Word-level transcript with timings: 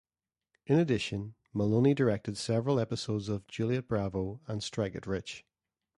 In 0.65 0.79
addition, 0.79 1.35
Maloney 1.53 1.93
directed 1.93 2.35
several 2.35 2.79
episodes 2.79 3.29
of 3.29 3.45
"Juliet 3.47 3.87
Bravo" 3.87 4.41
and 4.47 4.63
"Strike 4.63 4.95
It 4.95 5.05
Rich! 5.05 5.45